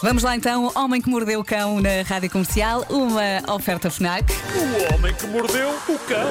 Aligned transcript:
Vamos 0.00 0.22
lá 0.22 0.36
então, 0.36 0.70
Homem 0.76 1.02
que 1.02 1.08
Mordeu 1.10 1.40
o 1.40 1.44
Cão 1.44 1.80
na 1.80 2.02
Rádio 2.06 2.30
Comercial, 2.30 2.86
uma 2.88 3.52
oferta 3.52 3.90
FNAC. 3.90 4.32
O 4.54 4.94
homem 4.94 5.12
que 5.12 5.26
mordeu 5.26 5.70
o 5.88 5.98
cão. 5.98 6.28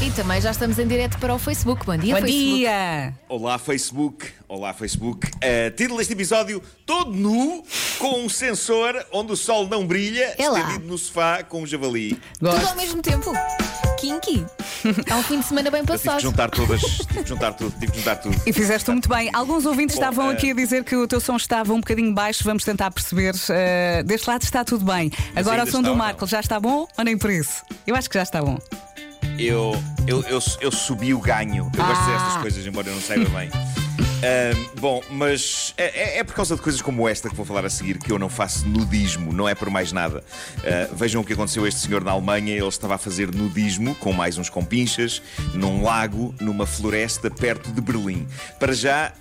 E 0.00 0.10
também 0.12 0.40
já 0.40 0.50
estamos 0.52 0.78
em 0.78 0.86
direto 0.86 1.18
para 1.18 1.34
o 1.34 1.38
Facebook. 1.38 1.84
Bom 1.84 1.96
dia, 1.98 2.14
Bom 2.14 2.20
Facebook. 2.22 2.56
dia! 2.58 3.14
Olá 3.28 3.58
Facebook, 3.58 4.26
olá 4.48 4.72
Facebook. 4.72 5.26
Uh, 5.26 5.70
título 5.76 5.98
deste 5.98 6.14
episódio: 6.14 6.62
Todo 6.86 7.12
nu, 7.12 7.62
com 7.98 8.24
um 8.24 8.28
sensor 8.28 9.04
onde 9.12 9.32
o 9.32 9.36
sol 9.36 9.68
não 9.68 9.86
brilha, 9.86 10.34
É 10.38 10.42
estendido 10.46 10.86
no 10.86 10.96
sofá 10.96 11.42
com 11.42 11.62
um 11.62 11.66
javali. 11.66 12.18
Tudo 12.38 12.52
Gosto. 12.52 12.68
ao 12.68 12.76
mesmo 12.76 13.02
tempo. 13.02 13.32
Kinky. 13.96 14.46
É 15.06 15.14
um 15.14 15.22
fim 15.22 15.40
de 15.40 15.46
semana 15.46 15.70
bem 15.70 15.80
Eu 15.80 15.86
tive 15.86 15.98
que 15.98 16.04
passado. 16.04 16.20
juntar 16.22 16.50
todas, 16.50 16.80
tive 16.80 17.22
que 17.22 17.28
juntar 17.28 17.52
tudo, 17.54 17.70
tive 17.78 17.92
que 17.92 17.98
juntar 17.98 18.16
tudo. 18.16 18.40
E 18.46 18.52
fizeste 18.52 18.90
muito 18.90 19.08
bem. 19.08 19.30
Alguns 19.32 19.64
ouvintes 19.66 19.96
Bom, 19.96 20.02
estavam 20.02 20.30
eh, 20.30 20.34
aqui 20.34 20.50
a 20.50 20.54
dizer 20.54 20.84
que 20.84 20.94
o 20.94 21.06
teu 21.08 21.20
som 21.20 21.36
estava 21.36 21.72
um 21.72 21.80
bocadinho 21.80 22.12
baixo. 22.14 22.44
Vamos 22.44 22.62
tentar 22.64 22.90
perceber. 22.90 23.34
Eh, 23.50 24.02
deste 24.04 24.28
lado 24.28 24.42
está 24.42 24.64
tudo 24.64 24.84
bem. 24.84 25.10
Agora 25.34 25.64
o 25.64 25.66
som 25.70 25.82
do 25.82 25.88
não? 25.90 25.96
Marco 25.96 26.26
já 26.26 26.40
está 26.40 26.60
bom 26.60 26.86
ou 26.96 27.04
nem 27.04 27.16
por 27.18 27.30
isso? 27.30 27.62
Eu 27.86 27.96
acho 27.96 28.08
que 28.08 28.14
já 28.18 28.22
está 28.22 28.40
bom. 28.42 28.58
Eu, 29.38 29.76
eu, 30.06 30.22
eu, 30.28 30.38
eu 30.60 30.70
subi 30.72 31.12
o 31.12 31.20
ganho. 31.20 31.70
Eu 31.74 31.84
gosto 31.84 32.02
Ah. 32.02 32.12
destas 32.16 32.42
coisas, 32.42 32.66
embora 32.66 32.88
eu 32.88 32.94
não 32.94 33.02
saiba 33.02 33.28
bem. 33.30 33.50
Ahm, 34.22 34.80
bom, 34.80 35.02
mas 35.10 35.74
é, 35.76 35.84
é- 36.16 36.18
é 36.18 36.24
por 36.24 36.34
causa 36.34 36.56
de 36.56 36.62
coisas 36.62 36.80
como 36.80 37.06
esta 37.08 37.28
que 37.28 37.34
vou 37.36 37.44
falar 37.44 37.64
a 37.66 37.70
seguir 37.70 37.98
que 37.98 38.10
eu 38.10 38.18
não 38.18 38.28
faço 38.30 38.66
nudismo, 38.66 39.32
não 39.32 39.48
é 39.48 39.54
por 39.54 39.68
mais 39.68 39.92
nada. 39.92 40.24
Ah, 40.64 40.88
vejam 40.94 41.20
o 41.20 41.24
que 41.24 41.34
aconteceu 41.34 41.64
a 41.64 41.68
este 41.68 41.80
senhor 41.80 42.02
na 42.02 42.12
Alemanha. 42.12 42.54
Ele 42.54 42.66
estava 42.66 42.94
a 42.94 42.98
fazer 42.98 43.32
nudismo 43.34 43.94
com 43.96 44.12
mais 44.12 44.38
uns 44.38 44.48
compinchas 44.48 45.20
num 45.54 45.82
lago, 45.82 46.34
numa 46.40 46.66
floresta 46.66 47.30
perto 47.30 47.70
de 47.70 47.80
Berlim. 47.80 48.26
Para 48.58 48.72
já. 48.72 49.12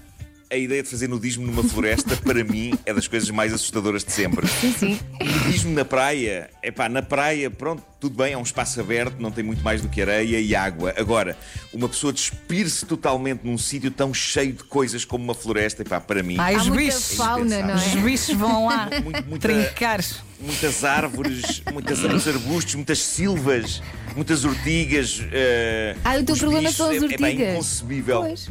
A 0.56 0.58
ideia 0.58 0.82
de 0.82 0.88
fazer 0.88 1.10
nudismo 1.10 1.46
numa 1.46 1.62
floresta, 1.66 2.16
para 2.24 2.42
mim, 2.42 2.74
é 2.86 2.94
das 2.94 3.10
coisas 3.10 3.30
mais 3.30 3.52
assustadoras 3.52 4.06
de 4.06 4.14
sempre. 4.14 4.48
Sim, 4.48 4.72
sim. 4.80 5.00
Nudismo 5.22 5.74
na 5.74 5.84
praia, 5.84 6.50
é 6.64 6.72
pá, 6.72 6.88
na 6.88 7.02
praia, 7.02 7.52
pronto, 7.52 7.84
tudo 8.00 8.16
bem, 8.16 8.32
é 8.32 8.38
um 8.38 8.42
espaço 8.42 8.80
aberto, 8.80 9.18
não 9.20 9.32
tem 9.32 9.44
muito 9.44 9.62
mais 9.62 9.82
do 9.82 9.90
que 9.90 10.02
areia 10.02 10.40
e 10.40 10.56
água. 10.56 10.94
Agora, 10.96 11.38
uma 11.74 11.90
pessoa 11.90 12.14
despir-se 12.14 12.86
totalmente 12.86 13.42
num 13.44 13.58
sítio 13.58 13.92
tão 13.92 14.14
cheio 14.14 14.54
de 14.54 14.64
coisas 14.64 15.04
como 15.04 15.26
uma 15.26 15.34
floresta, 15.34 15.82
é 15.82 15.86
pá, 15.86 16.00
para 16.00 16.24
mim, 16.24 16.38
Ai, 16.40 16.56
os 16.56 16.70
muita 16.70 16.84
bichos. 16.86 17.18
fauna, 17.18 17.62
não 17.62 17.76
Os 17.76 17.84
é? 17.94 17.98
bichos 17.98 18.36
vão 18.38 18.68
lá 18.68 18.90
Muito- 19.04 19.28
muita- 19.28 19.48
trincar. 19.50 20.00
muitas 20.40 20.86
árvores, 20.86 21.62
muitas, 21.74 22.00
muitos 22.00 22.28
arbustos, 22.30 22.76
muitas 22.76 23.00
silvas, 23.00 23.82
muitas 24.16 24.46
urtigas. 24.46 25.22
eh, 25.34 25.98
Ah, 26.02 26.16
o 26.16 26.24
teu 26.24 26.32
os 26.34 26.40
problema 26.40 26.62
bichos, 26.62 26.78
são 26.78 26.86
as 26.90 26.94
é- 26.94 26.98
É, 26.98 27.00
pá, 27.18 27.26
urtigas. 27.26 27.52
inconcebível. 27.52 28.22
Pois. 28.22 28.50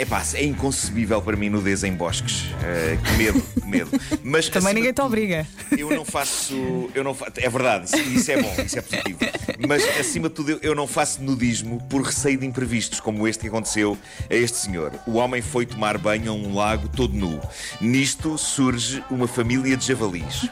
É 0.00 0.04
pá, 0.04 0.22
é 0.34 0.44
inconcebível 0.44 1.20
para 1.20 1.36
mim 1.36 1.48
nudez 1.50 1.82
em 1.82 1.92
bosques. 1.92 2.44
Eh, 2.62 2.96
que 3.04 3.12
medo, 3.16 3.40
que 3.60 3.66
medo. 3.66 3.90
Mas, 4.22 4.48
Também 4.48 4.72
ninguém 4.72 4.92
te 4.92 5.02
obriga. 5.02 5.44
Eu 5.76 5.90
não 5.90 6.04
faço. 6.04 6.88
Eu 6.94 7.02
não 7.02 7.12
fa- 7.14 7.26
É 7.36 7.48
verdade, 7.50 7.90
isso, 8.14 8.30
é 8.30 8.40
bom, 8.40 8.54
isso 8.64 8.78
é 8.78 8.82
positivo. 8.82 9.18
Mas 9.66 9.82
acima 9.98 10.28
de 10.28 10.36
tudo, 10.36 10.56
eu, 10.62 10.72
não 10.76 10.86
faço 10.86 11.20
nudismo 11.20 11.82
por 11.90 12.02
receio 12.02 12.38
de 12.38 12.46
imprevistos, 12.46 13.00
como 13.00 13.26
este 13.26 13.40
que 13.40 13.48
aconteceu 13.48 13.98
a 14.30 14.34
este 14.34 14.56
senhor. 14.58 14.92
O 15.04 15.14
homem 15.14 15.42
foi 15.42 15.66
tomar 15.66 15.98
banho 15.98 16.30
a 16.30 16.34
um 16.34 16.54
lago 16.54 16.88
todo 16.88 17.12
nu. 17.12 17.40
Nisto 17.80 18.38
surge 18.38 19.02
uma 19.10 19.26
família 19.26 19.76
de 19.76 19.84
javalis. 19.84 20.48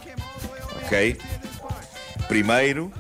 Ok? 0.85 1.17
Primeiro, 2.27 2.93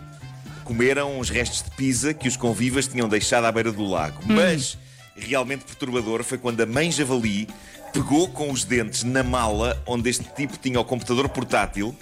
comeram 0.62 1.18
os 1.18 1.28
restos 1.28 1.62
de 1.62 1.70
pizza 1.72 2.14
que 2.14 2.28
os 2.28 2.36
convivas 2.36 2.86
tinham 2.86 3.08
deixado 3.08 3.46
à 3.46 3.50
beira 3.52 3.72
do 3.72 3.84
lago. 3.84 4.20
Mas 4.26 4.78
realmente 5.16 5.64
perturbador 5.64 6.22
foi 6.22 6.38
quando 6.38 6.60
a 6.60 6.66
mãe 6.66 6.90
javali 6.90 7.48
pegou 7.92 8.28
com 8.28 8.50
os 8.50 8.64
dentes 8.64 9.02
na 9.02 9.22
mala 9.22 9.82
onde 9.86 10.10
este 10.10 10.24
tipo 10.36 10.56
tinha 10.58 10.78
o 10.78 10.84
computador 10.84 11.28
portátil 11.28 11.96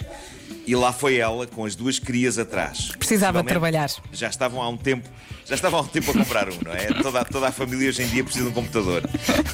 e 0.67 0.75
lá 0.75 0.91
foi 0.91 1.17
ela 1.17 1.45
com 1.45 1.63
as 1.63 1.75
duas 1.75 1.99
crias 1.99 2.37
atrás. 2.39 2.91
Precisava 2.97 3.43
trabalhar. 3.43 3.89
Já 4.11 4.27
estavam 4.27 4.61
há 4.61 4.67
um 4.67 4.77
tempo. 4.77 5.07
Já 5.45 5.53
estavam 5.53 5.79
há 5.79 5.83
um 5.83 5.87
tempo 5.87 6.09
a 6.09 6.13
comprar 6.13 6.49
um, 6.49 6.57
não 6.63 6.73
é? 6.73 6.87
Toda, 6.87 7.23
toda 7.23 7.47
a 7.47 7.51
família 7.51 7.89
hoje 7.89 8.01
em 8.01 8.07
dia 8.07 8.23
precisa 8.23 8.45
de 8.45 8.51
um 8.51 8.53
computador. 8.53 9.03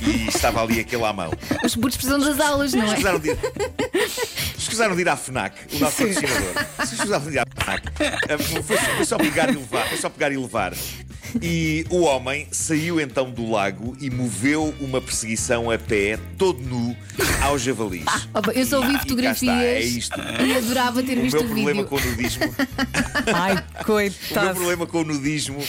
E 0.02 0.30
estava 0.30 0.63
ali 0.63 0.80
aquele 0.80 1.03
à 1.03 1.12
mão. 1.12 1.31
Os 1.66 1.75
putos 1.75 1.97
precisam 1.97 2.19
das 2.19 2.40
aulas, 2.40 2.74
não 2.74 2.84
é? 2.84 2.88
Escusaram 2.88 3.19
de 3.19 3.38
escusaram 4.57 4.96
de 4.96 5.02
ir 5.02 5.09
à 5.09 5.18
FNAC, 5.18 5.56
o 5.75 5.80
nosso 5.80 5.97
patrocinador. 5.97 6.66
Escusaram 6.81 7.25
de 7.25 7.31
ir 7.34 7.40
à 7.40 7.44
FNAC. 7.46 7.84
Foi, 8.63 8.78
foi 8.78 9.06
só 9.06 9.18
pegar 9.18 9.50
e 9.50 9.57
levar. 9.57 9.88
Foi 9.90 9.97
só 9.97 10.09
pegar 10.09 10.31
e 10.31 10.38
levar. 10.38 10.74
E 11.42 11.86
o 11.90 12.02
homem 12.02 12.47
saiu 12.52 13.00
então 13.00 13.30
do 13.30 13.50
lago 13.52 13.96
e 14.02 14.09
moveu 14.09 14.74
uma 14.80 15.00
perseguição 15.00 15.69
a 15.69 15.78
pé, 15.78 16.18
todo 16.38 16.59
nu, 16.62 16.96
aos 17.42 17.62
javalis. 17.62 18.06
Opa, 18.34 18.52
eu 18.52 18.66
só 18.66 18.81
vi 18.81 18.97
fotografias 18.97 19.42
está, 19.42 19.64
é 19.64 19.80
isto. 19.81 20.19
e 20.46 20.58
adorava 20.58 21.03
ter 21.03 21.18
O 21.18 21.22
visto 21.22 21.36
meu 21.36 21.44
o 21.44 21.46
problema 21.47 21.84
vídeo. 21.84 21.88
com 21.88 21.96
o 21.96 22.00
nudismo 22.09 22.56
Ai, 23.34 23.52
O 23.53 23.56
meu 23.56 23.86
coitado. 23.86 24.56
problema 24.56 24.88
com 24.88 25.02
o 25.02 25.03
nudismo 25.03 25.64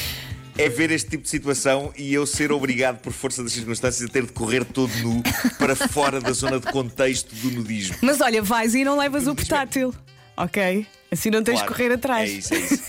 é 0.58 0.68
ver 0.68 0.90
este 0.90 1.10
tipo 1.10 1.22
de 1.24 1.28
situação 1.30 1.92
e 1.96 2.12
eu 2.12 2.26
ser 2.26 2.52
obrigado, 2.52 2.98
por 3.00 3.12
força 3.12 3.42
das 3.42 3.52
circunstâncias, 3.52 4.08
a 4.08 4.12
ter 4.12 4.26
de 4.26 4.32
correr 4.32 4.64
todo 4.64 4.92
nu 4.98 5.22
para 5.58 5.74
fora 5.74 6.20
da 6.20 6.32
zona 6.32 6.60
de 6.60 6.70
contexto 6.70 7.34
do 7.36 7.50
nudismo. 7.50 7.96
Mas 8.02 8.20
olha, 8.20 8.42
vais 8.42 8.74
e 8.74 8.84
não 8.84 8.98
levas 8.98 9.26
o 9.26 9.34
portátil. 9.34 9.94
Ok? 10.36 10.86
Assim 11.12 11.28
não 11.30 11.42
tens 11.42 11.58
de 11.58 11.66
Claro, 11.66 11.74
correr 11.74 11.92
atrás. 11.92 12.30
É 12.30 12.32
isso, 12.32 12.54
é 12.54 12.58
isso. 12.58 12.82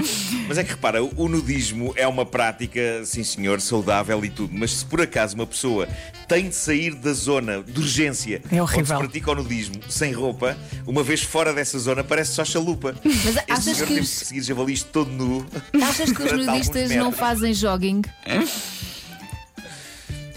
Mas 0.48 0.56
é 0.58 0.64
que 0.64 0.70
repara, 0.70 1.04
o 1.04 1.28
nudismo 1.28 1.92
é 1.94 2.06
uma 2.08 2.24
prática, 2.24 2.80
sim 3.04 3.22
senhor, 3.22 3.60
saudável 3.60 4.24
e 4.24 4.30
tudo. 4.30 4.50
Mas 4.56 4.70
se 4.72 4.84
por 4.86 5.00
acaso 5.02 5.34
uma 5.34 5.46
pessoa 5.46 5.86
tem 6.26 6.48
de 6.48 6.54
sair 6.54 6.94
da 6.94 7.12
zona 7.12 7.62
de 7.62 7.78
urgência 7.78 8.40
É 8.50 8.54
onde 8.54 8.60
horrível. 8.62 8.86
se 8.86 9.02
pratica 9.02 9.30
o 9.30 9.34
nudismo 9.34 9.74
sem 9.90 10.12
roupa, 10.12 10.56
uma 10.86 11.02
vez 11.02 11.22
fora 11.22 11.52
dessa 11.52 11.78
zona 11.78 12.02
parece 12.02 12.32
só 12.32 12.44
chalupa. 12.44 12.96
Mas 13.04 13.14
este 13.26 13.40
achas 13.52 13.64
senhor 13.64 13.76
que 13.80 13.86
teve 13.88 14.00
os- 14.00 14.08
de 14.08 14.24
seguir 14.24 14.42
javalis 14.42 14.82
todo 14.82 15.10
nu. 15.10 15.46
Achas 15.82 16.10
que 16.12 16.22
os 16.22 16.32
nudistas 16.32 16.90
não 16.92 17.12
fazem 17.12 17.52
jogging? 17.52 18.02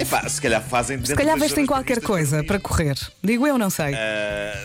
Epá, 0.10 0.28
se 0.28 0.42
calhar 0.42 0.62
fazem 0.64 1.04
Se 1.06 1.16
calhar 1.16 1.38
vestem 1.38 1.66
qualquer 1.66 2.02
coisa 2.02 2.44
para 2.44 2.60
correr. 2.60 2.98
Digo 3.24 3.46
eu, 3.46 3.58
não 3.58 3.70
sei. 3.70 3.94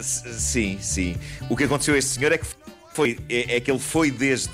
S- 0.01 0.23
sim, 0.41 0.79
sim. 0.81 1.17
O 1.51 1.57
que 1.57 1.65
aconteceu 1.65 1.95
a 1.95 1.99
este 1.99 2.13
senhor 2.19 2.33
é 2.33 2.39
que 2.39 2.47
foi, 2.95 3.19
é, 3.29 3.57
é 3.57 3.61
que 3.61 3.71
ele 3.71 3.79
foi 3.79 4.11
desde 4.11 4.51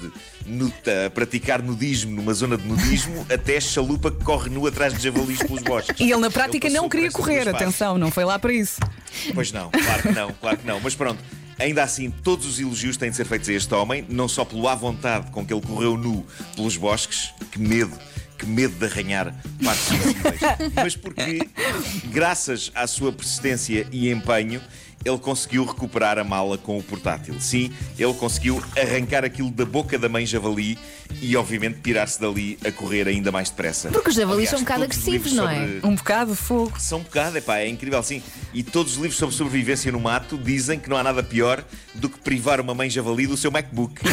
praticar 1.15 1.63
nudismo 1.63 2.11
numa 2.17 2.33
zona 2.35 2.57
de 2.57 2.67
nudismo 2.67 3.25
até 3.33 3.61
chalupa 3.61 4.11
que 4.11 4.25
corre 4.25 4.51
nu 4.51 4.67
atrás 4.67 4.93
de 4.95 5.01
javalis 5.03 5.39
pelos 5.39 5.63
bosques. 5.63 6.01
E 6.01 6.11
ele 6.11 6.21
na 6.21 6.31
prática 6.31 6.67
Ele 6.67 6.77
não 6.77 6.89
queria 6.89 7.11
correr, 7.11 7.49
atenção, 7.49 7.97
não 7.97 8.11
foi 8.11 8.25
lá 8.25 8.39
para 8.39 8.53
isso. 8.53 8.81
Pois 9.35 9.53
não, 9.53 9.71
claro 9.71 10.03
que 10.03 10.13
não, 10.13 10.33
claro 10.33 10.57
que 10.57 10.67
não. 10.67 10.81
Mas 10.81 10.95
pronto, 10.97 11.23
ainda 11.59 11.83
assim, 11.85 12.11
todos 12.11 12.47
os 12.47 12.59
elogios 12.59 12.97
têm 12.97 13.11
de 13.11 13.17
ser 13.17 13.27
feitos 13.27 13.49
a 13.49 13.53
este 13.53 13.73
homem, 13.75 14.05
não 14.09 14.27
só 14.27 14.45
pelo 14.45 14.67
à 14.67 14.75
vontade 14.75 15.31
com 15.31 15.45
que 15.47 15.53
ele 15.53 15.63
correu 15.63 15.97
nu 15.97 16.27
pelos 16.57 16.77
bosques, 16.77 17.33
que 17.53 17.61
medo. 17.61 17.97
Que 18.41 18.47
medo 18.47 18.75
de 18.75 18.87
arranhar 18.87 19.35
partes 19.63 19.85
sensíveis. 19.85 20.41
Mas 20.75 20.97
porque, 20.97 21.47
graças 22.07 22.73
à 22.75 22.87
sua 22.87 23.13
persistência 23.13 23.87
e 23.93 24.11
empenho, 24.11 24.63
ele 25.05 25.19
conseguiu 25.19 25.65
recuperar 25.65 26.19
a 26.19 26.25
mala 26.25 26.59
com 26.59 26.77
o 26.79 26.83
portátil. 26.83 27.35
Sim, 27.41 27.73
ele 27.99 28.13
conseguiu 28.15 28.63
arrancar 28.79 29.25
aquilo 29.25 29.51
da 29.51 29.65
boca 29.65 29.99
da 29.99 30.09
mãe 30.09 30.27
javali 30.27 30.79
e, 31.23 31.35
obviamente, 31.37 31.81
tirar-se 31.83 32.21
dali 32.21 32.59
a 32.65 32.71
correr 32.71 33.09
ainda 33.09 33.33
mais 33.33 33.49
depressa. 33.51 33.89
Porque 33.91 34.11
os 34.11 34.15
javalis 34.15 34.49
Aliás, 34.49 34.51
são 34.51 34.59
um 34.59 34.63
bocado 34.63 34.85
agressivos, 34.85 35.33
não 35.33 35.49
é? 35.49 35.55
sobre- 35.67 35.81
Um 35.87 35.95
bocado 35.95 36.31
de 36.33 36.37
fogo. 36.37 36.79
são 36.79 36.99
um 36.99 37.03
bocado, 37.03 37.39
epá, 37.39 37.59
é 37.59 37.67
incrível, 37.69 38.03
sim. 38.03 38.23
E 38.53 38.63
todos 38.63 38.93
os 38.93 38.99
livros 38.99 39.17
sobre 39.19 39.35
sobrevivência 39.35 39.91
no 39.91 39.99
mato 40.01 40.37
dizem 40.37 40.79
que 40.79 40.89
não 40.91 40.97
há 40.97 41.03
nada 41.03 41.23
pior 41.23 41.65
do 41.95 42.09
que 42.09 42.19
privar 42.21 42.61
uma 42.61 42.75
mãe 42.75 42.91
javali 42.91 43.27
do 43.27 43.37
seu 43.37 43.51
MacBook. 43.51 44.01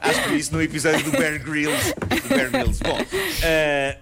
Acho 0.00 0.22
que 0.28 0.34
isso 0.36 0.52
no 0.52 0.62
episódio 0.62 1.04
do 1.04 1.10
Bear 1.12 1.38
Grylls. 1.42 1.94
Do 2.22 2.28
Bear 2.28 2.50
Grylls. 2.50 2.80
Bom, 2.82 2.98
eh, 3.42 3.96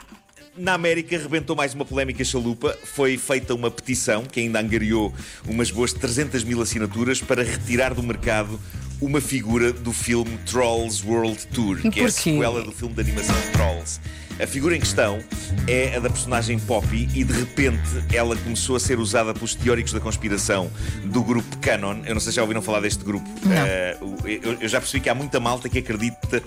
na 0.58 0.74
América 0.74 1.16
rebentou 1.16 1.54
mais 1.54 1.74
uma 1.74 1.84
polémica 1.84 2.24
chalupa. 2.24 2.77
Foi 2.84 3.16
feita 3.16 3.54
uma 3.54 3.71
petição 3.71 4.24
que 4.24 4.41
ainda 4.41 4.60
angariou 4.60 5.12
umas 5.47 5.71
boas 5.71 5.92
300 5.92 6.44
mil 6.44 6.60
assinaturas 6.60 7.21
para 7.21 7.42
retirar 7.42 7.94
do 7.94 8.03
mercado 8.03 8.60
uma 9.00 9.21
figura 9.21 9.72
do 9.72 9.92
filme 9.92 10.36
Trolls 10.44 11.06
World 11.06 11.47
Tour, 11.48 11.78
que 11.91 12.00
é 12.00 12.04
a 12.04 12.10
sequela 12.10 12.62
do 12.62 12.72
filme 12.72 12.94
de 12.94 13.00
animação 13.00 13.36
Trolls. 13.53 14.00
A 14.40 14.46
figura 14.46 14.76
em 14.76 14.80
questão 14.80 15.18
é 15.66 15.96
a 15.96 15.98
da 16.00 16.08
personagem 16.08 16.58
Poppy 16.60 17.08
e 17.12 17.24
de 17.24 17.32
repente 17.32 17.80
ela 18.14 18.36
começou 18.36 18.76
a 18.76 18.80
ser 18.80 18.98
usada 19.00 19.34
pelos 19.34 19.54
teóricos 19.54 19.92
da 19.92 19.98
conspiração 19.98 20.70
do 21.04 21.22
grupo 21.24 21.56
Canon. 21.58 22.02
Eu 22.06 22.14
não 22.14 22.20
sei 22.20 22.30
se 22.30 22.36
já 22.36 22.42
ouviram 22.42 22.62
falar 22.62 22.80
deste 22.80 23.02
grupo. 23.04 23.28
O- 24.00 24.28
eu, 24.28 24.58
eu 24.60 24.68
já 24.68 24.80
percebi 24.80 25.02
que 25.02 25.08
há 25.08 25.14
muita 25.14 25.40
malta 25.40 25.68
que 25.68 25.78
acredita 25.78 26.40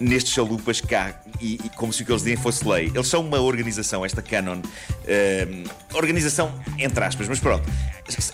nestes 0.00 0.32
chalupas 0.32 0.80
cá 0.80 1.14
e, 1.40 1.54
e 1.64 1.68
como 1.76 1.92
se 1.92 2.02
o 2.02 2.06
que 2.06 2.10
eles 2.10 2.22
dizem 2.22 2.36
fosse 2.36 2.66
lei. 2.68 2.90
Eles 2.92 3.06
são 3.06 3.20
uma 3.20 3.38
organização, 3.40 4.04
esta 4.04 4.20
Canon. 4.20 4.60
eh, 5.06 5.46
organização 5.94 6.52
entre 6.78 7.04
aspas, 7.04 7.28
mas 7.28 7.38
pronto. 7.38 7.68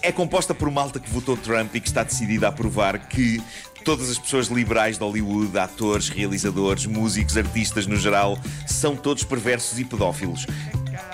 É 0.02 0.10
composta 0.10 0.54
por 0.54 0.70
malta 0.70 0.98
que 0.98 1.08
votou 1.10 1.36
Trump 1.36 1.74
e 1.74 1.80
que 1.80 1.88
está 1.88 2.02
decidida 2.02 2.48
a 2.48 2.52
provar 2.52 2.98
que 3.08 3.42
todas 3.82 4.10
as 4.10 4.18
pessoas 4.18 4.48
liberais 4.48 4.96
de 4.98 5.04
Hollywood, 5.04 5.56
atores, 5.58 6.08
realizadores, 6.08 6.86
músicos, 6.86 7.36
artistas 7.36 7.86
no 7.86 7.96
geral, 7.96 8.38
são 8.66 8.96
todos 8.96 9.24
perversos 9.24 9.78
e 9.78 9.84
pedófilos. 9.84 10.46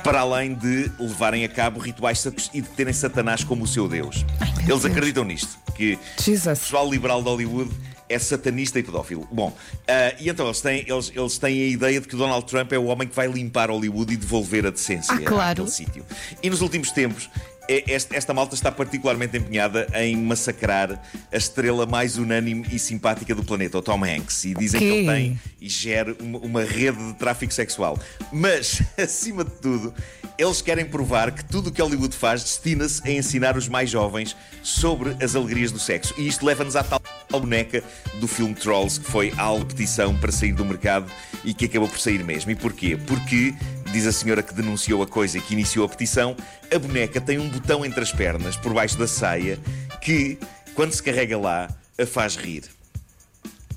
para 0.03 0.21
além 0.21 0.55
de 0.55 0.91
levarem 0.99 1.45
a 1.45 1.49
cabo 1.49 1.79
rituais 1.81 2.25
e 2.55 2.61
de 2.61 2.69
terem 2.71 2.93
Satanás 2.93 3.45
como 3.45 3.65
o 3.65 3.67
seu 3.67 3.89
Deus. 3.89 4.25
Eles 4.67 4.85
acreditam 4.85 5.25
nisto, 5.25 5.59
que 5.75 5.95
o 6.19 6.23
Jesus. 6.23 6.59
pessoal 6.61 6.91
liberal 6.91 7.23
de 7.23 7.29
Hollywood 7.29 7.71
é 8.09 8.19
satanista 8.19 8.79
e 8.79 8.83
pedófilo. 8.83 9.29
Bom, 9.31 9.55
ah, 9.87 10.15
e 10.19 10.29
então 10.29 10.47
eles 10.47 10.61
têm, 10.61 10.85
eles, 10.89 11.13
eles 11.15 11.39
têm 11.39 11.63
a 11.63 11.67
ideia 11.67 12.01
de 12.01 12.09
que 12.09 12.15
o 12.15 12.19
Donald 12.19 12.47
Trump 12.47 12.73
é 12.73 12.79
o 12.79 12.85
homem 12.87 13.07
que 13.07 13.15
vai 13.15 13.29
limpar 13.29 13.71
Hollywood 13.71 14.13
e 14.15 14.17
devolver 14.17 14.67
a 14.67 14.71
decência 14.71 15.15
Ah, 15.15 15.19
claro. 15.21 15.51
àquele 15.63 15.71
sítio. 15.71 16.05
E 16.43 16.49
nos 16.51 16.61
últimos 16.61 16.91
tempos. 16.91 17.29
É- 17.69 17.85
Esta, 17.93 18.33
malta 18.33 18.55
está 18.55 18.73
particularmente 18.73 19.37
empenhada 19.37 19.87
em 19.95 20.17
massacrar 20.17 21.01
a 21.31 21.37
estrela 21.37 21.87
mais 21.87 22.17
unânime 22.17 22.67
e 22.73 22.79
simpática 22.79 23.35
do 23.35 23.45
planeta, 23.45 23.79
o 23.79 23.83
Tom 23.83 24.03
Hanks. 24.05 24.45
E 24.45 24.55
dizem 24.55 24.81
que 24.81 24.87
Quê? 24.91 24.95
ele 24.95 25.07
tem 25.07 25.41
e 25.61 25.69
gera 25.69 26.17
uma, 26.21 26.39
uma 26.39 26.65
rede 26.65 26.99
de 26.99 27.15
tráfico 27.15 27.53
sexual. 27.53 27.99
Mas, 28.33 28.83
acima 28.97 29.45
de 29.45 29.51
tudo, 29.53 29.93
eles 30.39 30.63
querem 30.63 30.85
provar 30.85 31.33
que 31.33 31.45
tudo 31.45 31.69
o 31.69 31.73
que 31.73 31.83
Hollywood 31.83 32.15
faz 32.17 32.43
destina-se 32.43 33.03
a 33.07 33.11
ensinar 33.11 33.57
os 33.57 33.69
mais 33.69 33.91
jovens 33.91 34.37
sobre 34.63 35.17
as 35.23 35.35
alegrias 35.35 35.73
do 35.73 35.79
sexo. 35.79 36.15
E 36.17 36.27
isto 36.29 36.47
leva-nos 36.47 36.77
à 36.77 36.83
tal 36.85 37.01
boneca 37.31 37.83
do 38.21 38.29
filme 38.29 38.55
Trolls, 38.55 39.01
que 39.01 39.11
foi 39.11 39.33
a 39.37 39.65
petição 39.65 40.17
para 40.17 40.31
sair 40.31 40.53
do 40.53 40.65
mercado 40.65 41.11
e 41.45 41.53
que 41.53 41.65
acabou 41.65 41.89
por 41.89 41.99
sair 41.99 42.23
mesmo. 42.25 42.51
E 42.51 42.55
porquê? 42.55 42.97
Porque, 42.97 43.55
diz 43.93 44.07
a 44.07 44.13
senhora 44.13 44.43
que 44.43 44.55
denunciou 44.55 45.03
a 45.03 45.07
coisa 45.07 45.39
e 45.39 45.41
que 45.41 45.55
iniciou 45.55 45.85
a 45.85 45.89
petição, 45.89 46.37
a 46.75 46.79
boneca 46.79 47.21
tem 47.21 47.39
um 47.39 47.49
botão 47.49 47.85
entre 47.85 48.01
as 48.01 48.13
pernas, 48.13 48.57
por 48.57 48.73
baixo 48.73 48.99
da 48.99 49.07
saia, 49.07 49.59
que, 50.01 50.39
quando 50.75 50.93
se 50.93 51.03
carrega 51.03 51.39
lá, 51.39 51.69
a 51.99 52.07
faz 52.07 52.37
rir. 52.37 52.65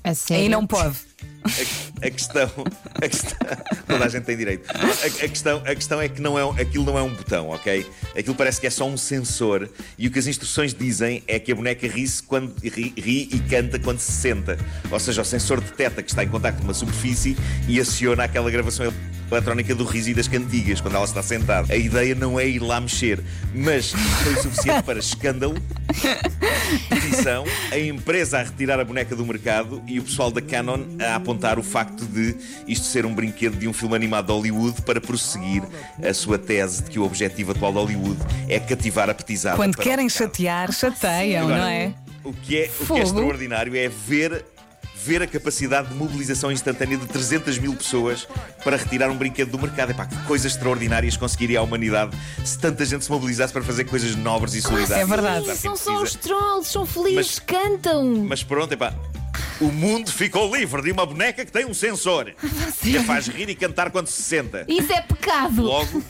A 0.04 0.14
sério? 0.14 0.42
Aí 0.42 0.48
não 0.48 0.66
pode. 0.66 0.96
A, 1.44 2.06
a 2.06 2.10
questão, 2.10 2.50
a 2.94 3.08
questão. 3.08 3.38
Toda 3.86 4.04
a 4.04 4.08
gente 4.08 4.24
tem 4.24 4.36
direito. 4.36 4.68
A, 4.68 5.06
a 5.06 5.28
questão, 5.28 5.62
a 5.64 5.74
questão 5.74 6.00
é 6.00 6.08
que 6.08 6.20
não 6.20 6.36
é, 6.36 6.62
aquilo 6.62 6.84
não 6.84 6.98
é 6.98 7.02
um 7.02 7.14
botão, 7.14 7.50
ok? 7.50 7.86
Aquilo 8.16 8.34
parece 8.34 8.60
que 8.60 8.66
é 8.66 8.70
só 8.70 8.86
um 8.86 8.96
sensor 8.96 9.68
e 9.96 10.08
o 10.08 10.10
que 10.10 10.18
as 10.18 10.26
instruções 10.26 10.74
dizem 10.74 11.22
é 11.28 11.38
que 11.38 11.52
a 11.52 11.54
boneca 11.54 11.86
ri-se 11.86 12.22
quando 12.22 12.52
ri, 12.60 12.92
ri 12.96 13.28
e 13.32 13.38
canta 13.48 13.78
quando 13.78 14.00
se 14.00 14.10
senta. 14.10 14.58
Ou 14.90 14.98
seja, 14.98 15.22
o 15.22 15.24
sensor 15.24 15.60
detecta 15.60 16.02
que 16.02 16.10
está 16.10 16.24
em 16.24 16.28
contacto 16.28 16.58
com 16.58 16.64
uma 16.64 16.74
superfície 16.74 17.36
e 17.68 17.80
aciona 17.80 18.24
aquela 18.24 18.50
gravação 18.50 18.92
eletrónica 19.36 19.74
do 19.74 19.84
riso 19.84 20.10
e 20.10 20.14
das 20.14 20.28
cantigas 20.28 20.80
quando 20.80 20.94
ela 20.96 21.04
está 21.04 21.22
sentada. 21.22 21.72
A 21.72 21.76
ideia 21.76 22.14
não 22.14 22.38
é 22.38 22.46
ir 22.46 22.60
lá 22.60 22.80
mexer, 22.80 23.20
mas 23.54 23.92
foi 23.92 24.34
o 24.34 24.42
suficiente 24.42 24.82
para 24.82 24.98
escândalo 24.98 25.54
petição, 26.88 27.44
a 27.70 27.78
empresa 27.78 28.38
a 28.38 28.42
retirar 28.42 28.80
a 28.80 28.84
boneca 28.84 29.14
do 29.14 29.24
mercado 29.24 29.82
e 29.86 29.98
o 29.98 30.02
pessoal 30.02 30.30
da 30.30 30.40
Canon 30.40 30.80
a 31.00 31.16
apontar 31.16 31.58
o 31.58 31.62
facto 31.62 32.04
de 32.06 32.34
isto 32.66 32.86
ser 32.86 33.04
um 33.04 33.14
brinquedo 33.14 33.56
de 33.56 33.68
um 33.68 33.72
filme 33.72 33.94
animado 33.94 34.26
de 34.26 34.32
Hollywood 34.32 34.82
para 34.82 35.00
prosseguir 35.00 35.62
a 36.02 36.12
sua 36.14 36.38
tese 36.38 36.84
de 36.84 36.90
que 36.90 36.98
o 36.98 37.04
objetivo 37.04 37.52
atual 37.52 37.72
de 37.72 37.78
Hollywood 37.78 38.20
é 38.48 38.58
cativar 38.58 39.08
a 39.10 39.14
petizada. 39.14 39.56
Quando 39.56 39.76
querem 39.76 40.08
chatear, 40.08 40.72
chateiam, 40.72 41.44
Agora, 41.44 41.60
não 41.60 41.68
é? 41.68 41.94
O 42.24 42.32
que 42.32 42.56
é, 42.56 42.70
o 42.80 42.86
que 42.86 42.92
é 43.00 43.02
extraordinário 43.02 43.76
é 43.76 43.88
ver. 43.88 44.44
Ver 45.04 45.20
a 45.22 45.26
capacidade 45.26 45.88
de 45.88 45.94
mobilização 45.94 46.52
instantânea 46.52 46.96
de 46.96 47.06
300 47.06 47.58
mil 47.58 47.74
pessoas 47.74 48.26
para 48.62 48.76
retirar 48.76 49.10
um 49.10 49.16
brinquedo 49.16 49.50
do 49.50 49.58
mercado. 49.58 49.90
Epá, 49.90 50.06
que 50.06 50.16
coisas 50.24 50.52
extraordinárias 50.52 51.16
conseguiria 51.16 51.58
a 51.58 51.62
humanidade 51.62 52.16
se 52.44 52.56
tanta 52.58 52.84
gente 52.84 53.04
se 53.04 53.10
mobilizasse 53.10 53.52
para 53.52 53.62
fazer 53.62 53.84
coisas 53.84 54.14
nobres 54.14 54.54
e 54.54 54.62
solidárias. 54.62 54.98
É 54.98 55.04
verdade. 55.04 55.44
Quem 55.46 55.54
São 55.56 55.76
só 55.76 56.00
os 56.02 56.14
trolls, 56.14 56.70
são 56.70 56.86
felizes, 56.86 57.16
Mas- 57.16 57.38
cantam. 57.40 58.24
Mas 58.28 58.42
pronto, 58.44 58.72
epá. 58.72 58.94
O 59.60 59.66
mundo 59.72 60.10
ficou 60.10 60.54
livre 60.54 60.82
de 60.82 60.92
uma 60.92 61.04
boneca 61.06 61.44
que 61.44 61.50
tem 61.52 61.64
um 61.64 61.74
sensor 61.74 62.32
que 62.80 62.96
a 62.96 63.02
faz 63.04 63.26
rir 63.28 63.48
e 63.48 63.54
cantar 63.54 63.90
quando 63.90 64.06
se 64.06 64.22
senta. 64.22 64.64
Isso 64.68 64.92
é 64.92 65.00
pecado. 65.02 65.62
Logo, 65.62 66.02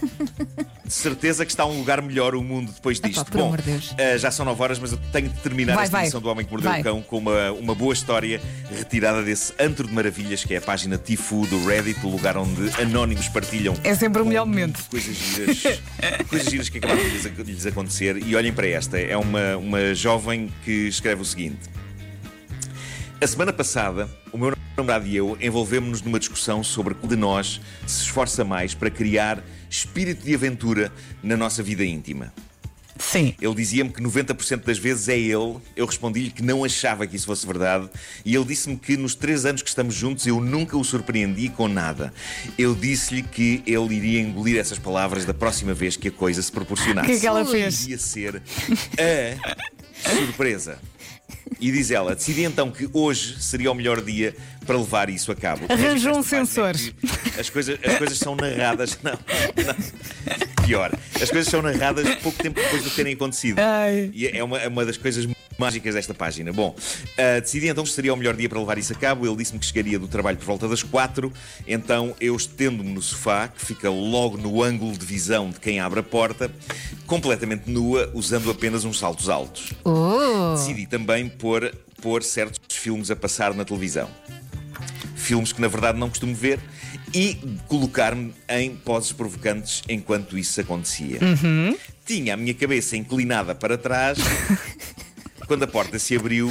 de 0.93 0.99
certeza 0.99 1.47
que 1.47 1.51
está 1.51 1.65
um 1.65 1.79
lugar 1.79 2.03
melhor 2.03 2.35
o 2.35 2.43
mundo 2.43 2.71
depois 2.71 3.01
disto. 3.01 3.25
de 3.25 3.63
Deus. 3.63 3.95
eh, 3.97 4.19
já 4.19 4.31
são 4.31 4.45
9 4.45 4.63
horas, 4.63 4.79
mas 4.79 4.93
eu 4.93 4.99
tenho 5.11 5.31
de 5.31 5.39
terminar 5.41 5.75
Vai, 5.75 5.85
esta 5.85 5.97
vai. 5.97 6.03
edição 6.05 6.21
do 6.21 6.29
Homem 6.29 6.45
que 6.45 6.51
Mordeu 6.53 6.71
Vai. 6.71 6.81
o 6.81 6.85
Cão 6.85 7.03
com 7.03 7.17
uma, 7.17 7.51
uma 7.53 7.75
boa 7.75 7.95
história 7.95 8.39
retirada 8.71 9.23
desse 9.23 9.55
antro 9.59 9.87
de 9.89 9.95
maravilhas 9.95 10.45
que 10.45 10.53
é 10.55 10.59
a 10.59 10.61
página 10.61 10.99
Tifu 10.99 11.47
do 11.47 11.65
Reddit, 11.67 11.99
o 12.05 12.11
lugar 12.11 12.37
onde 12.37 12.69
anónimos 12.81 13.27
partilham 13.29 13.75
É 13.83 13.95
sempre 13.95 14.21
o 14.21 14.27
melhor 14.27 14.45
momento. 14.45 14.85
coisas 14.91 15.17
giras, 15.17 15.63
coisas 16.29 16.49
giras 16.51 16.69
que 16.69 16.77
acabaram 16.79 17.03
de 17.03 17.09
lhes, 17.11 17.23
de 17.37 17.43
lhes 17.53 17.67
acontecer. 17.67 18.19
E 18.27 18.37
olhem 18.37 18.53
para 18.53 18.67
esta: 18.67 18.99
é 18.99 19.17
uma, 19.17 19.57
uma 19.57 19.95
jovem 19.95 20.53
que 20.63 20.89
escreve 20.89 21.23
o 21.23 21.25
seguinte. 21.25 21.59
A 23.21 23.27
semana 23.27 23.53
passada, 23.53 24.09
o 24.33 24.37
meu 24.39 24.53
namorado 24.77 25.07
e 25.07 25.15
eu 25.17 25.39
envolvemos-nos 25.41 26.03
numa 26.03 26.19
discussão 26.19 26.63
sobre 26.65 26.93
qual 26.95 27.09
de 27.09 27.15
nós 27.17 27.61
se 27.87 28.03
esforça 28.03 28.45
mais 28.45 28.75
para 28.75 28.91
criar 28.91 29.43
espírito 29.73 30.25
de 30.25 30.35
aventura 30.35 30.93
na 31.23 31.35
nossa 31.35 31.63
vida 31.63 31.83
íntima. 31.83 32.33
Sim. 32.99 33.35
Ele 33.41 33.55
dizia-me 33.55 33.91
que 33.91 34.03
90% 34.03 34.65
das 34.65 34.79
vezes 34.79 35.09
é 35.09 35.19
ele. 35.19 35.57
Eu 35.75 35.87
respondi-lhe 35.87 36.31
que 36.31 36.43
não 36.43 36.63
achava 36.63 37.07
que 37.07 37.17
isso 37.17 37.27
fosse 37.27 37.47
verdade. 37.47 37.89
E 38.25 38.35
ele 38.35 38.45
disse-me 38.45 38.77
que 38.77 38.97
nos 38.97 39.15
três 39.15 39.47
anos 39.47 39.63
que 39.63 39.69
estamos 39.69 39.95
juntos 39.95 40.27
eu 40.27 40.41
nunca 40.41 40.77
o 40.77 40.85
surpreendi 40.85 41.49
com 41.49 41.67
nada. 41.69 42.13
Eu 42.57 42.75
disse-lhe 42.75 43.23
que 43.23 43.63
ele 43.67 43.97
iria 43.97 44.21
engolir 44.21 44.59
essas 44.59 44.79
palavras 44.79 45.25
da 45.25 45.35
próxima 45.35 45.73
vez 45.73 45.97
que 45.97 46.09
a 46.09 46.13
coisa 46.13 46.41
se 46.43 46.53
proporcionasse. 46.53 47.09
O 47.09 47.11
que 47.11 47.17
é 47.17 47.21
que 47.21 47.27
ela 47.27 47.45
fez? 47.45 47.85
Iria 47.85 47.99
ser 47.99 48.43
a 50.05 50.11
surpresa. 50.15 50.79
E 51.63 51.71
diz 51.71 51.93
ela: 51.93 52.17
decidi 52.17 52.43
então 52.43 52.73
que 52.73 52.91
hoje 52.93 53.41
seria 53.41 53.71
o 53.71 53.75
melhor 53.75 54.03
dia 54.03 54.35
para 54.67 54.77
levar 54.77 55.09
isso 55.09 55.31
a 55.31 55.37
cabo. 55.37 55.65
Arranjou 55.69 56.19
um 56.19 56.23
sensor. 56.23 56.71
é 56.71 56.73
que 56.73 57.41
As 57.41 57.49
coisas, 57.49 57.79
as 57.85 57.99
coisas 57.99 58.19
são 58.19 58.35
narradas. 58.35 58.99
Não, 59.03 59.13
não. 59.13 60.67
Pior. 60.67 60.93
As 61.21 61.31
coisas 61.31 61.49
são 61.49 61.63
narradas 61.63 62.17
pouco 62.17 62.43
tempo 62.43 62.61
depois 62.61 62.83
de 62.83 62.91
terem 62.91 63.15
acontecido. 63.15 63.59
Ai. 63.61 64.11
E 64.13 64.27
é 64.27 64.43
uma, 64.43 64.59
é 64.59 64.67
uma 64.67 64.85
das 64.85 64.97
coisas 64.97 65.25
mágicas 65.59 65.95
desta 65.95 66.15
página. 66.15 66.53
Bom, 66.53 66.75
ah, 67.19 67.41
decidi 67.41 67.69
então 67.69 67.85
que 67.85 67.91
seria 67.91 68.13
o 68.13 68.17
melhor 68.17 68.37
dia 68.37 68.49
para 68.49 68.59
levar 68.59 68.79
isso 68.79 68.93
a 68.93 68.97
cabo. 68.97 69.27
Ele 69.27 69.37
disse-me 69.37 69.59
que 69.59 69.67
chegaria 69.67 69.99
do 69.99 70.09
trabalho 70.09 70.37
por 70.39 70.47
volta 70.47 70.69
das 70.69 70.83
quatro. 70.83 71.33
Então 71.67 72.15
eu 72.21 72.37
estendo-me 72.37 72.93
no 72.93 73.03
sofá, 73.03 73.49
que 73.49 73.65
fica 73.65 73.91
logo 73.91 74.37
no 74.37 74.63
ângulo 74.63 74.97
de 74.97 75.05
visão 75.05 75.51
de 75.51 75.61
quem 75.61 75.81
abre 75.81 76.01
a 76.01 76.03
porta, 76.03 76.51
completamente 77.07 77.71
nua, 77.71 78.11
usando 78.15 78.51
apenas 78.51 78.85
uns 78.85 78.99
saltos 78.99 79.29
altos. 79.29 79.73
Oh. 79.85 80.55
Decidi 80.55 80.87
também 80.87 81.29
pôr, 81.29 81.75
pôr 82.01 82.23
certos 82.23 82.61
filmes 82.77 83.11
a 83.11 83.17
passar 83.17 83.55
na 83.55 83.65
televisão. 83.65 84.09
Filmes 85.15 85.53
que 85.53 85.61
na 85.61 85.69
verdade 85.69 85.99
não 85.99 86.09
costumo 86.09 86.35
ver 86.35 86.59
e 87.15 87.39
colocar-me 87.69 88.35
em 88.49 88.75
poses 88.75 89.13
provocantes 89.13 89.83
enquanto 89.89 90.39
isso 90.39 90.61
acontecia. 90.61 91.19
Tinha 92.05 92.35
a 92.35 92.37
minha 92.37 92.55
cabeça 92.55 92.97
inclinada 92.97 93.55
para 93.55 93.79
trás 93.79 94.19
quando 95.53 95.65
a 95.65 95.69
porta 95.69 95.99
se 95.99 96.17
abriu 96.17 96.51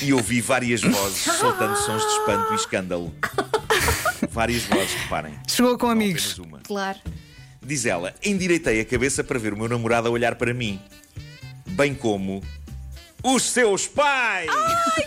e 0.00 0.12
ouvi 0.12 0.40
várias 0.40 0.80
vozes 0.82 1.22
soltando 1.22 1.74
sons 1.74 2.00
de 2.00 2.12
espanto 2.12 2.52
e 2.52 2.54
escândalo. 2.54 3.12
Várias 4.30 4.62
vozes, 4.66 4.92
reparem. 4.92 5.34
Chegou 5.48 5.76
com 5.76 5.86
não 5.86 5.92
amigos. 5.92 6.38
uma. 6.38 6.60
Claro. 6.60 7.00
Diz 7.60 7.84
ela, 7.84 8.14
endireitei 8.22 8.80
a 8.80 8.84
cabeça 8.84 9.24
para 9.24 9.36
ver 9.36 9.52
o 9.52 9.56
meu 9.56 9.68
namorado 9.68 10.06
a 10.06 10.12
olhar 10.12 10.36
para 10.36 10.54
mim. 10.54 10.80
Bem 11.70 11.92
como 11.92 12.40
os 13.20 13.42
seus 13.42 13.88
pais! 13.88 14.48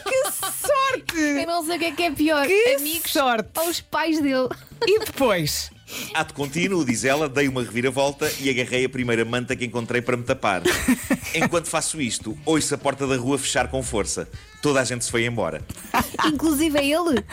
Que 0.04 0.32
sorte! 0.32 1.18
Eu 1.18 1.48
não 1.48 1.66
sei 1.66 1.78
o 1.78 1.80
que 1.80 1.86
é 1.86 1.92
que 1.94 2.04
é 2.04 2.12
pior. 2.12 2.46
Que 2.46 2.76
Amigos 2.78 3.10
sorte! 3.10 3.50
aos 3.56 3.80
pais 3.80 4.20
dele. 4.22 4.50
E 4.86 5.00
depois? 5.00 5.72
Ato 6.14 6.34
contínuo, 6.34 6.84
diz 6.84 7.04
ela, 7.06 7.30
dei 7.30 7.48
uma 7.48 7.62
reviravolta 7.64 8.32
e 8.40 8.50
agarrei 8.50 8.86
a 8.86 8.90
primeira 8.90 9.24
manta 9.24 9.56
que 9.56 9.66
encontrei 9.66 10.02
para 10.02 10.18
me 10.18 10.24
tapar. 10.24 10.64
Enquanto 11.36 11.68
faço 11.68 12.02
isto, 12.02 12.38
ouço 12.46 12.74
a 12.74 12.78
porta 12.78 13.06
da 13.06 13.16
rua 13.18 13.38
fechar 13.38 13.68
com 13.70 13.84
força. 13.84 14.28
Toda 14.62 14.82
a 14.82 14.84
gente 14.84 15.06
se 15.06 15.12
foi 15.12 15.26
embora. 15.26 15.62
Inclusive 16.26 16.78
é 16.80 16.86
ele. 16.86 17.24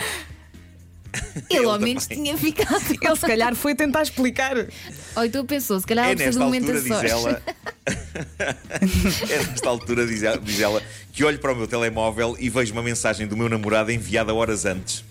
Ele 1.51 1.67
ao 1.67 1.75
Ele 1.77 1.85
menos 1.85 2.07
também. 2.07 2.25
tinha 2.25 2.39
ficado. 2.39 2.83
Ele 2.89 3.17
se 3.17 3.27
calhar 3.27 3.55
foi 3.55 3.75
tentar 3.75 4.03
explicar. 4.03 4.57
Ou 5.15 5.25
então 5.25 5.45
pensou, 5.45 5.79
se 5.79 5.87
calhar 5.87 6.07
É 6.09 6.15
precisa 6.15 6.39
nesta 6.39 6.39
de 6.39 6.43
um 6.43 6.47
momento 6.47 6.73
altura, 6.73 6.97
a 6.97 7.03
diz 7.03 7.11
ela. 7.13 7.43
é 9.29 9.47
nesta 9.47 9.69
altura, 9.69 10.07
diz 10.07 10.23
ela, 10.23 10.39
diz 10.39 10.59
ela, 10.59 10.83
que 11.13 11.23
olho 11.23 11.39
para 11.39 11.53
o 11.53 11.57
meu 11.57 11.67
telemóvel 11.67 12.35
e 12.41 12.49
vejo 12.49 12.73
uma 12.73 12.83
mensagem 12.83 13.27
do 13.27 13.37
meu 13.37 13.49
namorado 13.51 13.93
enviada 13.93 14.33
horas 14.35 14.65
antes. 14.65 15.05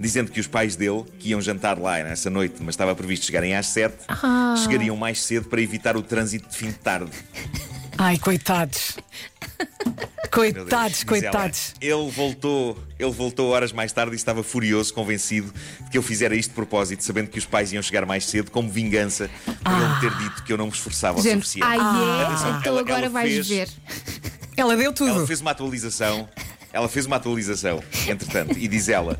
Dizendo 0.00 0.30
que 0.32 0.40
os 0.40 0.46
pais 0.46 0.76
dele, 0.76 1.04
que 1.18 1.28
iam 1.28 1.42
jantar 1.42 1.78
lá 1.78 2.02
nessa 2.02 2.30
noite, 2.30 2.56
mas 2.60 2.70
estava 2.72 2.94
previsto 2.96 3.26
chegarem 3.26 3.54
às 3.54 3.66
sete, 3.66 3.96
Ah. 4.08 4.54
chegariam 4.56 4.96
mais 4.96 5.20
cedo 5.22 5.46
para 5.48 5.60
evitar 5.60 5.94
o 5.94 6.02
trânsito 6.02 6.48
de 6.48 6.56
fim 6.56 6.68
de 6.68 6.78
tarde. 6.78 7.10
Ai, 7.98 8.16
coitados. 8.16 8.96
Deus. 9.58 10.30
Coitados, 10.30 11.04
coitados. 11.04 11.74
ela, 11.82 12.00
ele 12.02 12.10
voltou, 12.10 12.78
ele 12.98 13.10
voltou 13.10 13.50
horas 13.50 13.72
mais 13.72 13.92
tarde 13.92 14.12
e 14.12 14.16
estava 14.16 14.42
furioso, 14.44 14.94
convencido 14.94 15.52
de 15.82 15.90
que 15.90 15.98
eu 15.98 16.02
fizera 16.02 16.34
isto 16.36 16.50
de 16.50 16.54
propósito, 16.54 17.02
sabendo 17.04 17.28
que 17.28 17.38
os 17.38 17.44
pais 17.44 17.72
iam 17.72 17.82
chegar 17.82 18.06
mais 18.06 18.24
cedo, 18.24 18.50
como 18.50 18.70
vingança 18.70 19.28
por 19.44 19.72
ele 19.72 19.88
me 19.88 20.00
ter 20.00 20.14
dito 20.18 20.44
que 20.44 20.52
eu 20.52 20.56
não 20.56 20.66
me 20.66 20.72
esforçava 20.72 21.18
o 21.18 21.22
Gente, 21.22 21.42
suficiente. 21.46 21.66
ai 21.66 21.76
é? 21.78 22.24
Atenção, 22.26 22.58
então 22.58 22.72
ela- 22.72 22.80
agora 22.80 23.00
ela 23.00 23.08
vais 23.10 23.32
fez- 23.34 23.48
ver. 23.48 23.68
Ela 24.56 24.76
deu 24.76 24.92
tudo. 24.92 25.10
Ela 25.10 25.26
fez 25.26 25.40
uma 25.40 25.50
atualização. 25.50 26.28
Ela 26.72 26.88
fez 26.88 27.04
uma 27.06 27.16
atualização, 27.16 27.82
entretanto, 28.06 28.56
e 28.56 28.68
diz 28.68 28.88
ela: 28.88 29.18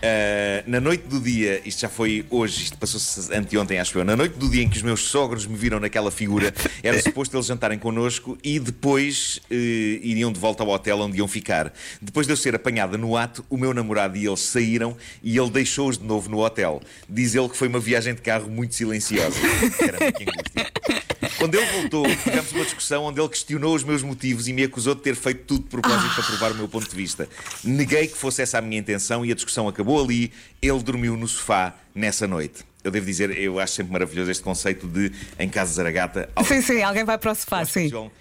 Uh, 0.00 0.64
na 0.66 0.80
noite 0.80 1.06
do 1.06 1.20
dia, 1.20 1.60
isto 1.64 1.82
já 1.82 1.88
foi 1.88 2.24
hoje, 2.30 2.64
isto 2.64 2.78
passou-se 2.78 3.32
anteontem, 3.34 3.78
acho 3.78 3.98
eu. 3.98 4.04
Na 4.04 4.16
noite 4.16 4.38
do 4.38 4.48
dia 4.48 4.62
em 4.62 4.68
que 4.68 4.78
os 4.78 4.82
meus 4.82 5.02
sogros 5.02 5.46
me 5.46 5.56
viram 5.56 5.78
naquela 5.78 6.10
figura, 6.10 6.54
era 6.82 7.00
suposto 7.02 7.36
eles 7.36 7.46
jantarem 7.46 7.78
connosco 7.78 8.38
e 8.42 8.58
depois 8.58 9.40
uh, 9.50 9.54
iriam 9.54 10.32
de 10.32 10.40
volta 10.40 10.62
ao 10.62 10.70
hotel 10.70 11.00
onde 11.00 11.18
iam 11.18 11.28
ficar. 11.28 11.72
Depois 12.00 12.26
de 12.26 12.32
eu 12.32 12.36
ser 12.36 12.54
apanhada 12.54 12.96
no 12.96 13.14
ato, 13.14 13.44
o 13.50 13.58
meu 13.58 13.74
namorado 13.74 14.16
e 14.16 14.26
eles 14.26 14.40
saíram 14.40 14.96
e 15.22 15.36
ele 15.36 15.50
deixou-os 15.50 15.98
de 15.98 16.04
novo 16.04 16.30
no 16.30 16.38
hotel. 16.42 16.80
Diz 17.06 17.34
ele 17.34 17.48
que 17.50 17.56
foi 17.56 17.68
uma 17.68 17.80
viagem 17.80 18.14
de 18.14 18.22
carro 18.22 18.48
muito 18.50 18.74
silenciosa. 18.74 19.36
Caramba, 19.78 20.12
que 20.12 20.22
angústia. 20.22 20.99
Quando 21.40 21.54
ele 21.54 21.64
voltou, 21.72 22.04
tivemos 22.22 22.52
uma 22.52 22.64
discussão 22.64 23.04
onde 23.04 23.18
ele 23.18 23.28
questionou 23.30 23.74
os 23.74 23.82
meus 23.82 24.02
motivos 24.02 24.46
e 24.46 24.52
me 24.52 24.62
acusou 24.62 24.94
de 24.94 25.00
ter 25.00 25.16
feito 25.16 25.44
tudo 25.44 25.62
de 25.62 25.70
propósito 25.70 26.14
para 26.14 26.22
provar 26.24 26.52
o 26.52 26.54
meu 26.54 26.68
ponto 26.68 26.86
de 26.86 26.94
vista. 26.94 27.26
Neguei 27.64 28.08
que 28.08 28.16
fosse 28.16 28.42
essa 28.42 28.58
a 28.58 28.60
minha 28.60 28.78
intenção 28.78 29.24
e 29.24 29.32
a 29.32 29.34
discussão 29.34 29.66
acabou 29.66 30.04
ali. 30.04 30.30
Ele 30.60 30.82
dormiu 30.82 31.16
no 31.16 31.26
sofá 31.26 31.74
nessa 31.94 32.26
noite. 32.26 32.62
Eu 32.84 32.90
devo 32.90 33.06
dizer, 33.06 33.30
eu 33.38 33.58
acho 33.58 33.72
sempre 33.72 33.90
maravilhoso 33.90 34.30
este 34.30 34.42
conceito 34.42 34.86
de 34.86 35.10
em 35.38 35.48
casa 35.48 35.70
de 35.70 35.76
Zaragata. 35.76 36.28
Sim, 36.44 36.60
sim, 36.60 36.82
alguém 36.82 37.04
vai 37.04 37.16
para 37.16 37.32
o 37.32 37.34
sofá, 37.34 37.64
sim. 37.64 37.84
Possível, 37.84 38.12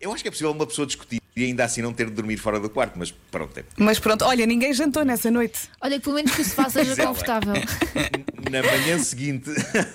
eu 0.00 0.12
acho 0.12 0.22
que 0.22 0.28
é 0.28 0.30
possível 0.30 0.52
uma 0.52 0.66
pessoa 0.66 0.86
discutir 0.86 1.20
e 1.36 1.44
ainda 1.44 1.64
assim 1.64 1.82
não 1.82 1.92
ter 1.92 2.06
de 2.06 2.12
dormir 2.12 2.36
fora 2.36 2.60
do 2.60 2.70
quarto, 2.70 2.98
mas 2.98 3.10
pronto. 3.10 3.58
É. 3.58 3.64
Mas 3.76 3.98
pronto, 3.98 4.24
olha, 4.24 4.46
ninguém 4.46 4.72
jantou 4.72 5.04
nessa 5.04 5.30
noite. 5.30 5.68
Olha, 5.80 5.98
pelo 5.98 6.14
menos 6.14 6.32
que 6.34 6.42
o 6.42 6.44
sofá 6.44 6.68
seja 6.70 6.92
é, 6.92 7.06
confortável. 7.06 7.54
Na 8.50 8.62
manhã 8.62 8.98
seguinte, 8.98 9.50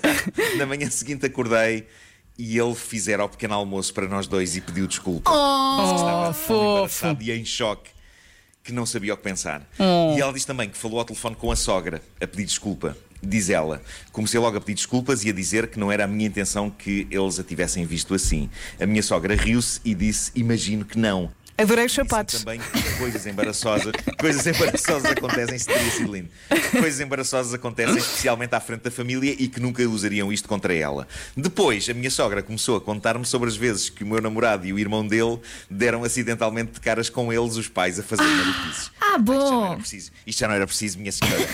na 0.56 0.64
manhã 0.64 0.88
seguinte 0.88 1.26
acordei 1.26 1.86
e 2.38 2.58
ele 2.58 2.74
fizera 2.74 3.24
o 3.24 3.28
pequeno 3.28 3.54
almoço 3.54 3.92
para 3.94 4.06
nós 4.08 4.26
dois 4.26 4.56
e 4.56 4.60
pediu 4.60 4.86
desculpa. 4.86 5.30
Oh, 5.30 5.94
Estava 5.96 6.24
tão 6.24 6.34
fofo. 6.34 7.16
e 7.20 7.32
em 7.32 7.44
choque 7.44 7.90
que 8.62 8.72
não 8.72 8.84
sabia 8.84 9.14
o 9.14 9.16
que 9.16 9.22
pensar. 9.22 9.62
Oh. 9.78 10.16
E 10.16 10.20
ela 10.20 10.32
diz 10.32 10.44
também 10.44 10.68
que 10.68 10.76
falou 10.76 10.98
ao 10.98 11.04
telefone 11.04 11.36
com 11.36 11.50
a 11.52 11.56
sogra 11.56 12.02
a 12.20 12.26
pedir 12.26 12.44
desculpa. 12.44 12.96
Diz 13.22 13.48
ela, 13.48 13.80
comecei 14.12 14.38
logo 14.38 14.56
a 14.56 14.60
pedir 14.60 14.74
desculpas 14.74 15.24
e 15.24 15.30
a 15.30 15.32
dizer 15.32 15.68
que 15.68 15.78
não 15.78 15.90
era 15.90 16.04
a 16.04 16.06
minha 16.06 16.26
intenção 16.26 16.68
que 16.68 17.06
eles 17.10 17.38
a 17.38 17.44
tivessem 17.44 17.84
visto 17.86 18.12
assim. 18.14 18.50
A 18.80 18.86
minha 18.86 19.02
sogra 19.02 19.34
riu-se 19.34 19.80
e 19.84 19.94
disse: 19.94 20.30
Imagino 20.34 20.84
que 20.84 20.98
não. 20.98 21.32
Adorei 21.58 21.86
os 21.86 21.92
sapatos. 21.94 22.42
também 22.42 22.60
coisas 22.98 23.26
embaraçosas, 23.26 23.92
coisas 24.18 24.46
embaraçosas 24.46 25.10
acontecem, 25.10 25.58
se 25.58 25.66
teria 25.66 25.90
sido 25.90 26.12
lindo. 26.12 26.28
Coisas 26.70 27.00
embaraçosas 27.00 27.54
acontecem 27.54 27.96
especialmente 27.96 28.54
à 28.54 28.60
frente 28.60 28.82
da 28.82 28.90
família 28.90 29.34
e 29.38 29.48
que 29.48 29.58
nunca 29.60 29.82
usariam 29.88 30.32
isto 30.32 30.48
contra 30.48 30.74
ela. 30.74 31.08
Depois, 31.36 31.88
a 31.88 31.94
minha 31.94 32.10
sogra 32.10 32.42
começou 32.42 32.76
a 32.76 32.80
contar-me 32.80 33.24
sobre 33.24 33.48
as 33.48 33.56
vezes 33.56 33.88
que 33.88 34.04
o 34.04 34.06
meu 34.06 34.20
namorado 34.20 34.66
e 34.66 34.72
o 34.72 34.78
irmão 34.78 35.06
dele 35.06 35.38
deram 35.70 36.04
acidentalmente 36.04 36.72
de 36.72 36.80
caras 36.80 37.08
com 37.08 37.32
eles, 37.32 37.56
os 37.56 37.68
pais, 37.68 37.98
a 37.98 38.02
fazer 38.02 38.22
maluquices. 38.22 38.90
Ah, 39.00 39.16
Isto 39.18 39.26
já 39.26 39.28
não 39.28 39.64
era 39.64 39.68
bom. 39.74 39.76
preciso. 39.78 40.10
Isto 40.26 40.38
já 40.40 40.48
não 40.48 40.54
era 40.54 40.66
preciso, 40.66 40.98
minha 40.98 41.12
senhora. 41.12 41.46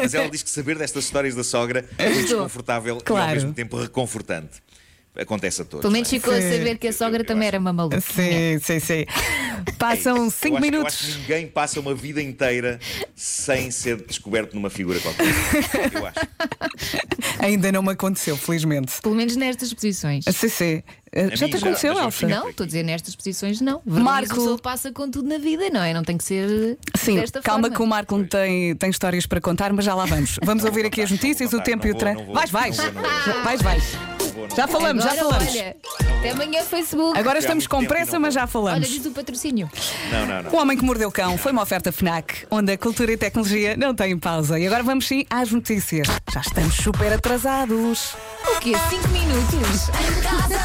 Mas 0.00 0.14
ela 0.14 0.30
diz 0.30 0.42
que 0.42 0.50
saber 0.50 0.78
destas 0.78 1.04
histórias 1.04 1.34
da 1.34 1.44
sogra 1.44 1.84
foi 1.96 2.06
Ajudou. 2.06 2.22
desconfortável 2.22 2.94
e 2.94 2.98
ao 2.98 3.02
Claro. 3.02 3.32
mesmo 3.34 3.52
tempo 3.52 3.78
reconfortante. 3.80 4.62
Acontece 5.18 5.62
a 5.62 5.64
todos. 5.64 5.80
Pelo 5.82 5.92
menos 5.92 6.10
não 6.10 6.16
é? 6.16 6.20
ficou 6.20 6.32
a 6.34 6.40
Sim. 6.40 6.50
saber 6.58 6.78
que 6.78 6.86
a 6.88 6.92
sogra 6.92 7.16
Eu- 7.18 7.20
eu 7.22 7.26
também 7.26 7.42
acho- 7.48 7.56
era 7.56 7.58
uma 7.58 7.72
maluca. 7.72 8.00
Sim, 8.00 8.58
sim, 8.62 8.78
sim. 8.80 9.04
Passam 9.76 10.16
Eu 10.24 10.30
5 10.30 10.56
acho- 10.56 10.64
Eu 10.66 10.70
minutos. 10.70 10.94
acho 10.94 11.04
que 11.12 11.18
ninguém 11.20 11.46
passa 11.48 11.80
uma 11.80 11.94
vida 11.94 12.22
inteira 12.22 12.78
sem 13.14 13.70
ser 13.70 13.96
descoberto 14.06 14.54
numa 14.54 14.70
figura 14.70 15.00
qualquer. 15.00 15.26
Eu 15.92 16.06
acho. 16.06 16.18
Ainda 17.40 17.72
não 17.72 17.82
me 17.82 17.90
aconteceu, 17.92 18.36
felizmente. 18.36 19.00
Pelo 19.02 19.14
menos 19.14 19.36
nestas 19.36 19.74
posições. 19.74 20.24
Sim, 20.32 20.48
sim. 20.48 20.82
Uh, 21.12 21.36
Já 21.36 21.48
te 21.48 21.56
aconteceu, 21.56 21.98
Elsa? 21.98 22.28
Não, 22.28 22.48
estou 22.50 22.62
a 22.62 22.66
dizer 22.68 22.84
nestas 22.84 23.16
posições 23.16 23.60
não. 23.60 23.82
Marco- 23.84 24.04
Marco. 24.04 24.32
A 24.32 24.36
pessoa 24.36 24.58
passa 24.58 24.92
com 24.92 25.10
tudo 25.10 25.28
na 25.28 25.38
vida, 25.38 25.68
não 25.70 25.82
é? 25.82 25.92
Não 25.92 26.04
tem 26.04 26.16
que 26.16 26.22
ser 26.24 26.78
Sim, 26.96 27.16
desta 27.16 27.42
calma 27.42 27.62
forma. 27.64 27.76
que 27.76 27.82
o 27.82 27.86
Marco 27.86 28.24
tem, 28.24 28.76
tem 28.76 28.90
histórias 28.90 29.26
para 29.26 29.40
contar, 29.40 29.72
mas 29.72 29.84
já 29.84 29.94
lá 29.94 30.06
vamos. 30.06 30.36
Vamos 30.42 30.62
ouvir 30.64 30.86
aqui 30.86 31.02
as 31.02 31.10
contar, 31.10 31.22
não 31.24 31.28
notícias, 31.28 31.52
o 31.52 31.60
tempo 31.60 31.84
e 31.86 31.90
o 31.90 31.94
não 31.94 31.98
não 32.26 32.32
Vais, 32.32 32.50
vais. 32.50 32.76
não 32.76 32.92
não. 32.92 33.42
Vais, 33.44 33.60
vais. 33.60 33.84
Não 34.30 34.34
vou, 34.34 34.48
não 34.48 34.56
Já 34.56 34.66
falamos, 34.68 35.04
já 35.04 35.12
Agora, 35.12 35.28
falamos. 35.30 35.54
Olha, 35.54 35.76
até 36.18 36.30
amanhã 36.30 36.62
Facebook. 36.62 37.18
Agora 37.18 37.38
estamos 37.38 37.66
com 37.66 37.78
tempo 37.78 37.88
pressa, 37.92 38.18
mas 38.18 38.34
já 38.34 38.42
Olha, 38.42 38.48
falamos. 38.48 38.88
diz 38.88 39.04
o 39.06 39.10
patrocínio. 39.10 39.70
Não, 40.10 40.26
não, 40.26 40.42
não. 40.44 40.52
O 40.52 40.56
Homem 40.56 40.76
que 40.76 40.84
Mordeu 40.84 41.08
o 41.08 41.12
Cão 41.12 41.36
foi 41.36 41.52
uma 41.52 41.62
oferta 41.62 41.90
FNAC, 41.92 42.46
onde 42.50 42.72
a 42.72 42.78
cultura 42.78 43.12
e 43.12 43.16
tecnologia 43.16 43.76
não 43.76 43.94
têm 43.94 44.18
pausa. 44.18 44.58
E 44.58 44.66
agora 44.66 44.82
vamos 44.82 45.06
sim 45.06 45.24
às 45.28 45.50
notícias. 45.50 46.06
Já 46.32 46.40
estamos 46.40 46.74
super 46.76 47.12
atrasados. 47.12 48.14
O 48.46 48.60
quê? 48.60 48.72
5 48.90 49.08
minutos? 49.08 49.88
Em 49.88 50.22
casa, 50.22 50.60